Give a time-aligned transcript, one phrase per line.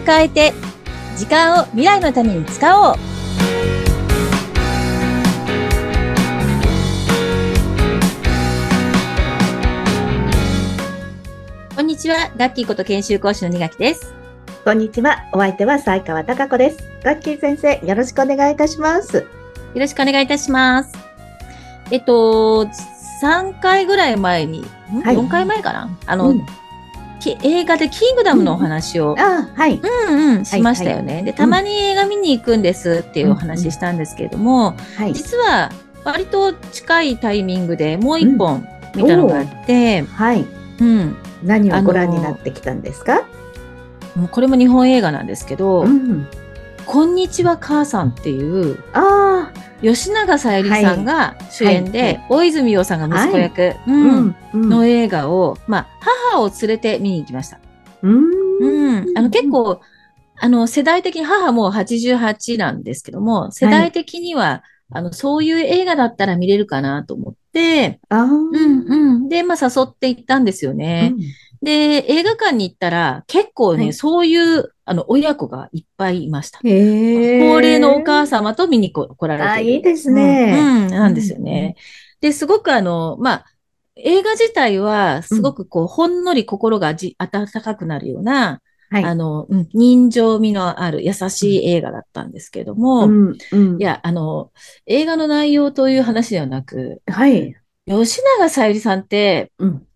[0.00, 0.52] を変えて、
[1.16, 2.96] 時間を未来のために使おう。
[11.76, 14.12] こんにちは、ガッキーこと研修講師の二垣です。
[14.64, 15.24] こんにちは。
[15.32, 16.78] お相手は西川貴子です。
[17.02, 19.18] ガッキー先生、よろしくお願いいたします。
[19.18, 19.24] よ
[19.74, 20.92] ろしくお願いいたします。
[21.90, 22.66] えっと、
[23.22, 25.02] 3回ぐらい前に、ん？
[25.02, 25.90] はい4回前かな？
[26.06, 26.59] あの、うんき
[27.42, 29.80] 映画でキングダムのお話を、あはい。
[30.08, 31.22] うんうん、しましたよね。
[31.22, 35.12] で、たまに映画見に行くんですっていうお話したんですけれども、はい。
[35.12, 35.70] 実は
[36.04, 40.46] 割と近いタイミングでもう一本見たのがあって、はい。
[40.80, 43.22] うん、何をご覧になってきたんですか、
[44.16, 46.26] もうこれも日本映画なんですけど、ん。
[46.86, 49.52] こんにちは母さんっていう、あ
[49.82, 54.68] 吉永小百合さんが主演で、はいは大泉洋さんが息子役、あ、うんうん。
[54.68, 55.88] の映画を、まあ、
[56.32, 57.60] 母を連れて見に行きました。
[58.02, 58.24] うん。
[58.60, 59.18] うん。
[59.18, 59.80] あの、結、構、
[60.38, 69.28] あの、世代的に母も88なんですけども、世代的には、あの、そういう映画だったら見れるかなと思って、うんうん。
[69.28, 71.14] で、まあ、誘って行ったんですよね。
[71.62, 76.60] で、映画館に行ったら、結構ね、はいそういう、あの、親子がいっぱいいました。
[76.60, 76.68] 高
[77.60, 79.52] 齢のお母様と見に来来られてる。
[79.52, 80.52] あ、いいですね。
[80.52, 81.76] うん、うんなんですよね。
[82.20, 83.44] で、すごくあの、まあ、
[83.96, 89.04] 映画自体は、すごくこう、ほんのり心がじ温かくなるような、はい。
[89.04, 93.80] あの、うん、人情味のある優しい映画だったんですけども、うん、うん。
[93.80, 94.50] い、や、あの、
[94.86, 97.54] 映画の内容という話ではなく、はい。
[97.86, 99.86] 吉永小百合さんって、うん。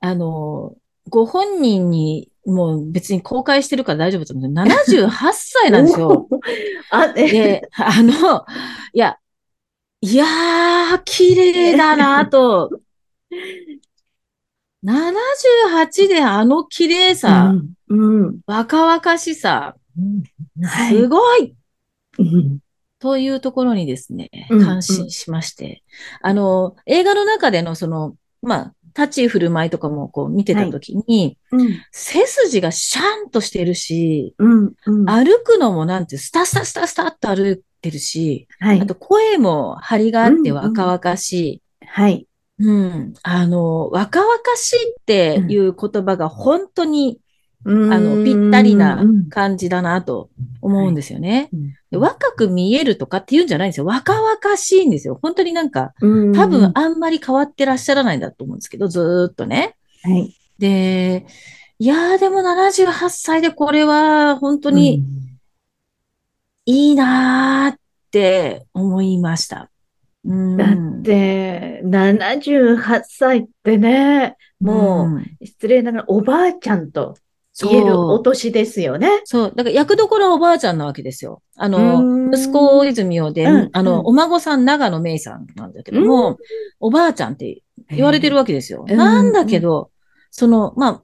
[0.00, 0.74] あの、
[1.08, 6.28] ご本人にもう別に公開してるから大丈夫だと思うんですけど、78歳なんですよ。
[6.90, 8.44] あ、え、で、あの、
[8.92, 9.18] いや、
[10.00, 12.70] いやー、綺麗だなと。
[14.84, 17.54] 78であの綺麗さ、
[17.88, 18.22] うん。
[18.24, 18.40] うん。
[18.46, 19.76] 若々しさ、
[20.62, 20.96] はい。
[20.96, 21.54] すごい
[22.18, 22.58] うん
[22.98, 25.82] というところにですね、うん感心しまして。
[26.20, 31.68] あの、映画の中でのその、まあ、立ち居振る舞いとかもこう見てたときに、うん。
[31.90, 34.72] 背筋がシャンとしてるし、うん。
[34.86, 35.04] うん。
[35.06, 38.86] 歩くのもなんてスタスタスタスタっと歩いてるし、はいあ。
[38.86, 41.62] と声も張りがあってうんうん若々しい。
[41.86, 42.26] はい。
[42.58, 43.14] うん。
[43.22, 47.18] あの、若々しいっていう言葉が本当に、
[47.64, 50.30] あの、ぴったりな感じだなと
[50.60, 51.48] 思うんですよね。
[51.90, 53.86] で若く見えるとかっていうんじゃないんですよ。
[53.86, 55.18] 若々しいんですよ。
[55.22, 59.76] 本当になんか、多分あんまり変わってらっしゃらないんだと思うんですけど、ずーっとね。
[60.02, 60.34] はい。
[60.58, 61.26] で、
[61.78, 65.04] いやーでも78歳でこれは本当に
[66.64, 67.78] いいなーっ
[68.10, 69.70] て思いました。
[70.24, 70.56] うん。
[70.56, 77.16] だって、78歳ってね、もう失礼ながらおばあちゃんと
[77.60, 79.20] 言えるお年ですよね。
[79.24, 79.52] そう。
[79.54, 81.42] だから役どころはおばあちゃんなわけですよ。
[81.56, 86.38] あうの、ん息子大泉洋で、うんあの、うんお孫さん長野芽郁さんなんだけども、
[86.80, 88.86] おばあちゃんって言われてるわけですよ。
[88.88, 89.90] うんなんだけど、
[90.30, 91.02] その、まあ、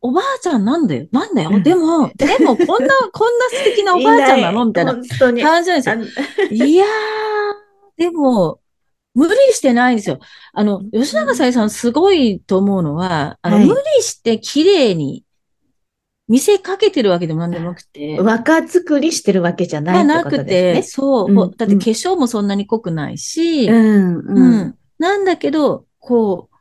[0.00, 1.06] おばあちゃんなんだよ。
[1.12, 1.50] なんだよ。
[1.52, 4.64] うんでも、でも、こんな、 こんな素敵なおばあちゃんなの？
[4.64, 4.94] みたいな。
[4.94, 5.94] 感じなんですよ。
[5.94, 6.88] あいやー、
[7.98, 8.60] でも、
[9.14, 10.20] 無理してないんですよ。
[10.52, 15.24] あの、吉永小百合さんすごいと思うのは、あの、はい無理して綺麗に
[16.28, 23.72] 見せかけてるわけでもなんでもなくて、若作りしてるわけじゃないってことくて、ですそう、うんほだって化粧もそんなに濃くないし、ね。
[23.72, 24.58] うん、ううん。
[24.68, 24.74] ん。
[24.98, 26.56] なんだけど、こう、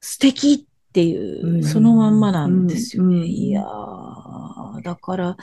[0.00, 3.16] 素敵っていうう、んそのまんまなんですよね。
[3.16, 5.36] うんいやー、だから、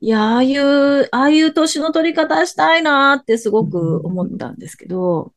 [0.00, 5.32] いやー、ああいう、ああいう年の取り方したいなーってすごく思ったんですけど、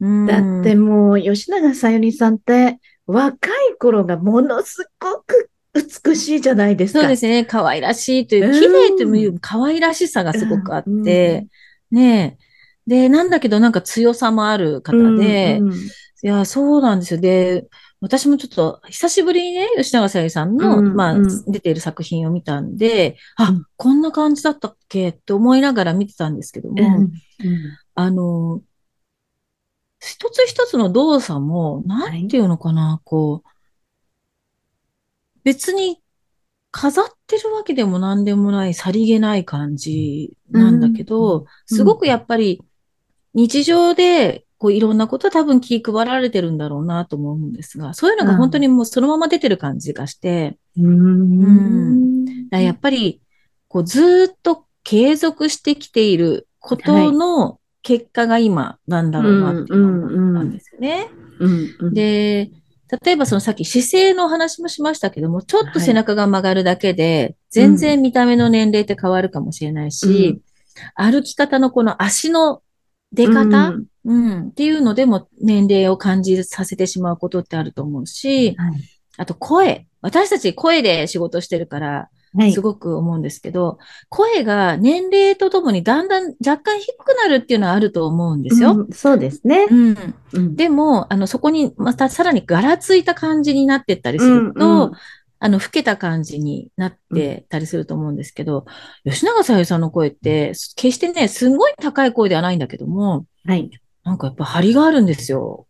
[0.00, 0.26] うん。
[0.26, 7.00] だってもう、吉永小百合さんって、若い頃がものすごく美しいじゃないですか。
[7.00, 7.44] そうですね。
[7.44, 11.46] 可愛らしいというう、ん綺麗という可愛らしさがすごくあって、
[11.90, 12.50] ねえ。
[12.86, 15.72] で、なんだけどなんか強さもある方うんで、うん
[16.22, 17.20] いや、そうなんですよ。
[17.20, 17.66] で、
[18.00, 27.12] 私もちょっと久しぶりにね、吉永小百合さんの、まあ、うんうん出ている作品を見たんで、あ、うんこんな感じだったっけって思いながら見てたんですけども、うん
[27.94, 28.60] あの、
[30.00, 33.49] 一つ一つの動作も、なんていうのかな、こう、
[35.44, 36.00] 別に
[36.70, 41.46] 飾ってるわけでも何でもない、さりげない感じなんだけど、うん。
[41.66, 42.62] すごくやっぱり
[43.34, 52.24] 日常で、こういろんなこと多分気配られてるんだろうなと思うんですが、そういうのが本当にもうそのまま出てる感じがして、うん。
[52.24, 53.22] だからやっぱり、
[53.68, 61.08] こうずーっと継続してきていることの結果が今なんだろうなって思ったんですよね。
[61.38, 61.68] うん。
[61.80, 61.94] うん。
[61.94, 62.50] で、
[63.04, 70.40] 例えばそのさっき姿勢の話もしましたけども、ちょっと背中が曲がるだけで、全然見た目の年齢って変わるかもしれないし、
[70.96, 72.62] うん、歩き方のこの足の
[73.12, 78.72] 出方、うん、うん、っていうのでも年齢を感じさせてしまうことってあると思うし、はい、
[79.18, 79.86] あと声。
[80.02, 82.08] 私たち声で仕事してるから、
[82.52, 83.78] すごく思うんですけど、はい、
[84.08, 88.72] 声が年齢とともにだんだん若干低くなるっていうのはあると思うんですよ。
[88.72, 89.66] うん、そうですね。
[89.70, 90.56] うん。
[90.56, 94.92] でも、あの、そこにまたさらにガラついた感じになってったりすると、うんうん、
[95.40, 98.64] あの、老けた感じになってたりすると思うんですけど、
[99.04, 103.70] うん、吉永小百合さんの声って、決してね、すごい高い声ではないんだけども、はい。
[104.04, 105.66] なんかやっぱ張りがあるんですよ。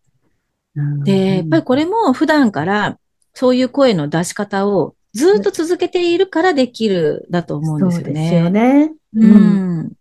[1.04, 2.98] で、やっぱりこれも普段から
[3.34, 8.06] そういう声の出し方をずっと続けているからできるだと思うんですよね。
[8.06, 8.92] そうですよね。
[9.14, 9.92] うん。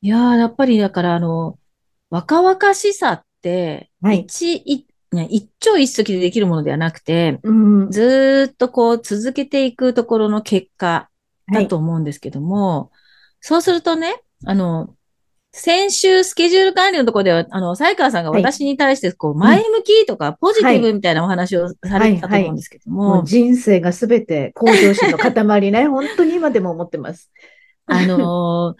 [0.00, 1.58] いやー、やっぱりだからあの、
[2.10, 11.10] 若々しさって、はい、一、一ね、一朝一夕でできるものではなくて、うん、ずっとこう続けていくところの結果
[11.52, 12.88] だと思うんですけども、はい、
[13.40, 14.94] そうするとね、あの、
[15.54, 23.02] 先週スケジュール管理のところでは、あの、才川さんが私に対して、こう、前向きとか、ポジティブみたいなお話をされてたと思うんですけども。
[23.02, 23.10] はい。
[23.10, 25.86] はい、も人生がすべて向上心の塊ね。
[25.88, 27.30] 本当に今でも思ってます。
[27.84, 28.76] あの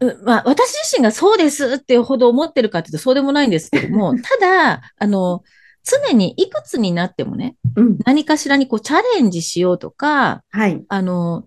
[0.00, 5.42] ー、まあ、私自身がそうですっていうほど思ってるかっていうとそうでもないんですけども、 ただ、あの、
[5.82, 11.44] 常にいくつになってもね、うん、何かしらにこうチャレンジしようとか、はい、あの、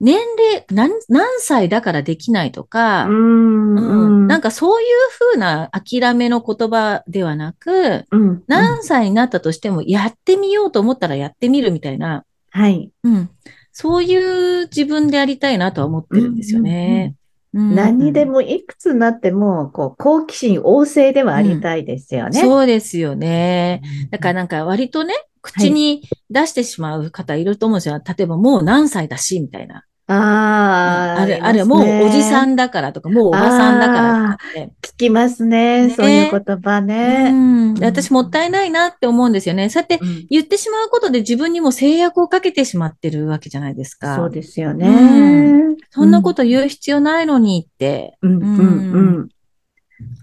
[0.00, 4.88] 年齢何、何歳だからできないとか、うん、うん、なんかそういう
[5.34, 12.90] ふうな諦めの言葉ではなく、うん、何歳になったとしてもやってみようと思ったらやってみるみたいな、はい。
[13.04, 13.30] うん。
[13.72, 17.14] そういう自分でありたいなとは思ってるんですよね。
[17.52, 22.40] 何にでもいくつになっても、こう、好奇心旺盛ではありたいですよね。
[22.40, 23.82] うん、そうですよね。
[24.10, 27.94] だからなんか割とね、口に出してしまう方いると思うんですよ。
[27.94, 29.84] はい、例えばもう何歳だし、みたいな。
[30.12, 34.72] ああ、あれ、あれ、もうおじさんだからとか、もうおばさんだからとかって。
[34.82, 37.30] 聞きますね、ね、そういう言葉ね。
[37.32, 37.74] うん。
[37.74, 39.68] 私もったいないなって思うんですよね。
[39.70, 44.16] そうやって言ってしまうことで自分にも制約をかけてしまってるわけじゃないですか。
[44.16, 44.88] そうですよね。
[44.88, 48.18] うん、そんなこと言う必要ないのにって。
[48.22, 49.28] うん、うん、うん。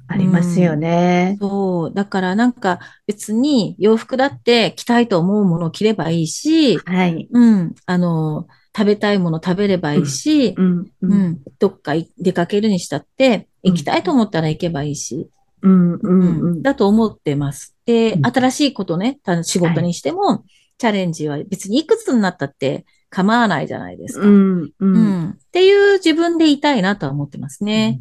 [0.10, 1.94] ありますよね、うん、そう。
[1.94, 7.28] だからなんか別に洋服だって着たいと思うものを着ればいいし、はい。
[7.30, 7.76] うん。
[7.86, 8.48] あの、
[8.78, 15.32] 食べたいもの食べればいいし、うん、うん、どっか出かけるにしたって、行きたいと思ったら行けばいいし、
[15.64, 17.76] うん、うん、だと思ってます。
[17.88, 24.28] で、新しいことね、仕事にしても、はい、チャレンジは別にいくつになったって構わないじゃないですか。
[24.28, 28.00] うん、うん、っていう自分でいたいなとは思ってますね。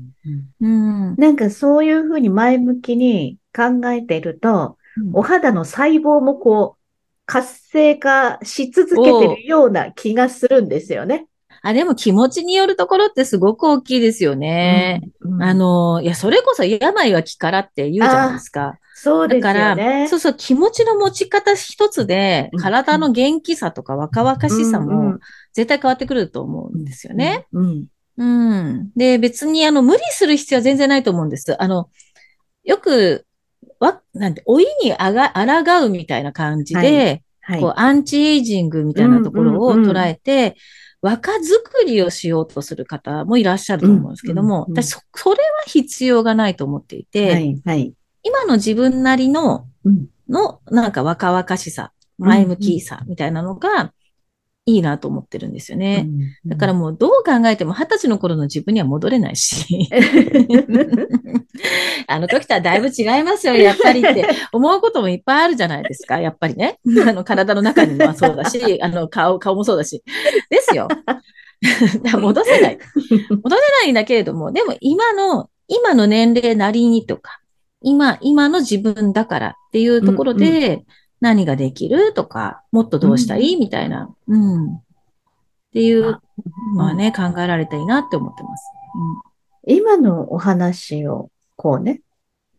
[0.61, 4.77] うん、なんかそういうふうに前向きに考えていると、
[5.15, 6.86] お肌の細胞もこう、
[7.27, 11.27] 活性化し続けてるような気がするんですよね。
[11.63, 15.03] あ、でも気持ちによるところってすごく大きいですよね。
[15.21, 18.79] うんうん、あの、いや、それこそ病は気からって言うじゃないですか。
[18.95, 19.53] そうですね。
[19.53, 25.19] だから、そうそう、気持ちの持ち方一つで、体の元気さとか若々しさも
[25.53, 27.47] 絶対変わってくると思うんですよね。
[27.53, 27.87] うん。
[28.19, 28.91] うん。
[28.97, 31.61] で、別にあの、無理する必要は全然ないと思うんです。
[31.61, 31.91] あの、
[32.63, 33.27] よく
[33.81, 37.23] わ、なんて、老いにあが、抗うみたいな感じで、はい、
[37.61, 40.57] こう、アンチエイジングみたいなところを捉えて、
[41.03, 49.67] 若作りをしようとする方もいらっしゃると思うんですけども、うんうん、私そ、それは必要がないと思っていて、はいはい、今の自分なりの、
[50.29, 53.93] の、なんか若々しさ、前向きさみたいなのが、
[54.67, 56.07] いいなと思ってるんですよね。
[56.09, 59.89] うんうん、だからもうどう考えても二十歳の頃の自分には戻れないし。
[62.09, 66.79] あの時とはだいぶ違いますよ、やっぱりって思うこともいっぱいあるじゃないですか、やっぱりね。
[67.07, 70.03] あの体の中にもそうだし、あの顔、顔もそうだし。
[70.51, 70.89] ですよ。
[72.21, 72.79] 戻せない。
[73.31, 77.41] 戻せないんだけれども、でも今の、今の年齢なりにとか、
[77.83, 80.87] 今、今の自分だからっていうところで、うんうん
[81.21, 84.75] 何ができるとか、もっとどうしたい、みたいな、うん。
[84.75, 84.81] っ
[85.73, 86.21] ていう
[86.75, 88.65] のはね、考えられたらいいなって思ってます。
[89.67, 92.03] うん、今のお話を、こうね、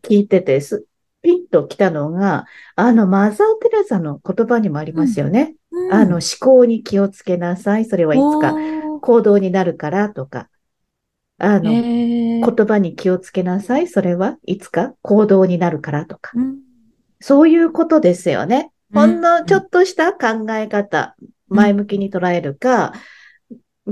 [0.03, 0.85] 聞いててす、
[1.21, 2.45] ピンと来たのが、
[2.75, 5.55] あの、マザー・テレサの言葉にもありますよね。
[5.71, 7.85] うんうん、あの、思考に気をつけなさい。
[7.85, 8.55] それはいつか
[9.01, 10.49] 行動になるからとか。
[11.39, 13.87] あの、言葉に気をつけなさい。
[13.87, 16.31] それはいつか行動になるからとか。
[16.35, 16.66] うん
[17.19, 18.71] そういうことですよね。
[18.93, 21.15] ほんのちょっとした考え方、
[21.49, 22.93] 前向きに捉えるか、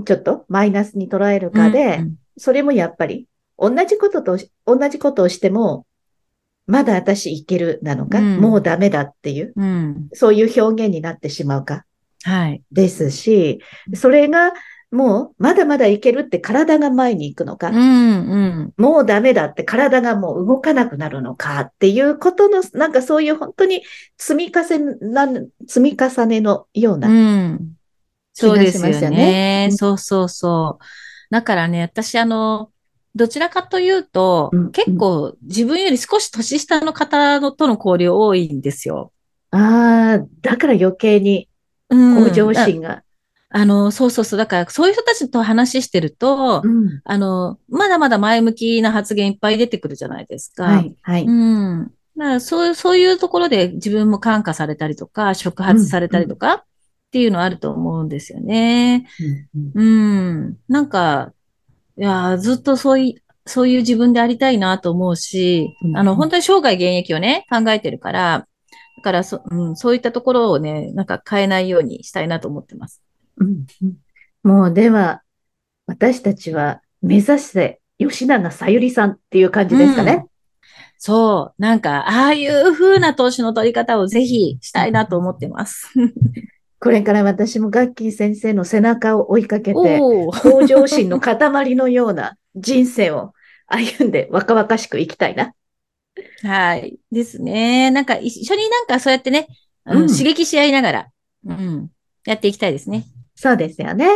[0.06, 2.04] ちょっとマイナスに捉えるかで、
[2.38, 3.28] それもやっぱり、
[3.58, 5.86] 同じことと、同じことをしても、
[6.68, 11.86] まだ私いけるなのか、うん、もうダメだっていう、うん、そういう表現になってしまうか。
[12.24, 12.64] はい。
[12.72, 13.60] ですし、
[13.94, 14.52] それが、
[14.96, 23.84] もう、まだまだいけるって体が前に行くのか、うんうん、もうダメだって体がもう動かなくなるのかっていうことの、なんかそういう本当に
[24.18, 25.28] 積み重ねな、
[25.68, 27.74] 積み重ねのような、うん、
[28.34, 29.70] そうですよね。
[29.72, 30.84] そうそうそう。
[31.30, 32.70] だからね、私あの、
[33.16, 39.12] どちらかというと、うん、結構自分より少し年下の方のとの交流多いんですよ。
[39.52, 41.50] ああ、だから余計に
[41.90, 43.05] 向上心が。
[43.50, 44.38] あの、そうそうそう。
[44.38, 50.64] だから、そういう人たちと話してると、うん、あの、まだまだ前向きな発言いっぱい出てくるじゃないですか。
[50.64, 51.26] はい、はい。
[51.26, 51.92] うん。
[52.18, 56.64] だからそういう、そういうところで自分も感化されたりとか、触発されたりとか、っ
[57.12, 59.08] ていうのあると思うんですよね。
[59.74, 59.84] うん、う
[60.50, 60.58] ん。
[60.68, 61.32] なんか、
[61.98, 68.48] いや、ずっとそういう、そういう自分でありたいなと思うし、うん、あの、本当に生涯現役をね、考えてるから、
[68.98, 73.05] だからそ、うん、そういったところをね、なんか変えないようにしたいなと思ってます。
[73.38, 73.66] うん、
[74.44, 75.22] もう、では、
[75.88, 80.14] 私たちは目指して吉永さゆりさんっていう感じですかね。
[80.14, 80.28] うん、
[80.98, 81.62] そう。
[81.62, 85.90] なんか、ああいう風な投資の取り方をぜひしたいなと思ってます。
[86.80, 90.32] これから私もガッキー先生の背中を追いかけて、向
[90.68, 93.34] 上心の塊のような人生を
[93.68, 95.54] 歩んで若々しく生きたいな。
[96.44, 97.00] はい。
[97.12, 97.92] ですね。
[97.92, 99.48] なんか一緒になんかそうやってね、
[99.86, 101.08] うん、刺激し合いながら、
[101.46, 101.90] うん、
[102.26, 103.06] やっていきたいですね。
[103.36, 104.08] そうですよね。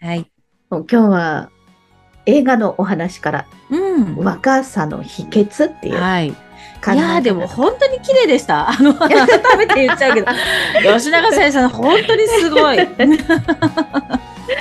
[0.00, 0.30] はい。
[0.70, 1.50] 今日は
[2.26, 6.00] 映画のお話から、うん、若さの秘訣っていう。
[6.00, 6.28] はい。
[6.28, 8.70] いやでも本当に綺麗でした。
[8.70, 9.08] あの、改
[9.56, 10.26] めて言っちゃうけど、
[10.96, 12.78] 吉永先生、本当にすごい。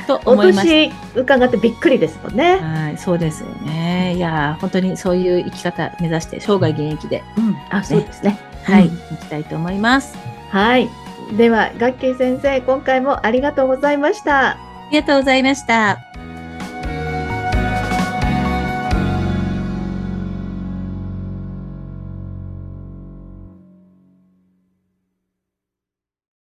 [0.08, 2.58] と思いまし伺ってびっくりですもんね。
[2.58, 4.16] はい、そうですよね。
[4.16, 8.38] いや、本当にそういう生き方目指して生涯現役で、うん、あ、そうですね。
[8.64, 10.18] はい、行きたいと思います。
[10.50, 10.90] はい。
[11.36, 14.52] では、ガッキー先生、今回もありがとうございました。
[14.52, 14.58] あ
[14.92, 16.07] りがとうございました。